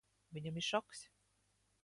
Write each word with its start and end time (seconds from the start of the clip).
Viņam 0.37 0.57
ir 0.61 0.65
šoks. 0.69 1.05